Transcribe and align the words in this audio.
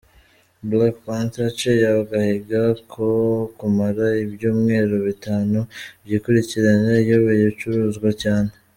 "Black 0.69 0.95
Panther" 1.05 1.41
yaciye 1.45 1.85
agahigo 2.01 2.61
ko 2.91 3.05
kumara 3.57 4.05
ibyumweru 4.25 4.95
bitanu 5.07 5.59
byikurikiranya 6.03 6.91
iyoboye 7.03 7.39
izicuruzwa 7.41 8.09
cyane. 8.23 8.51